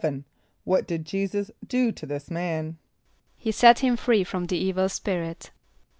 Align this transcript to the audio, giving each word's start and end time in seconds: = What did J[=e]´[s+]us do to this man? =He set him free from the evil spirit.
= 0.37 0.45
What 0.63 0.87
did 0.87 1.05
J[=e]´[s+]us 1.05 1.51
do 1.67 1.91
to 1.91 2.07
this 2.07 2.31
man? 2.31 2.79
=He 3.37 3.51
set 3.51 3.81
him 3.85 3.95
free 3.95 4.23
from 4.23 4.45
the 4.47 4.57
evil 4.57 4.89
spirit. 4.89 5.51